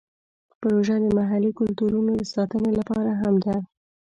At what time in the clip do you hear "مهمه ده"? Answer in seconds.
3.39-3.57